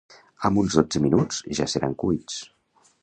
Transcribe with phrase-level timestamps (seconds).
[0.47, 2.41] Amb uns dotze minuts ja seran cuits.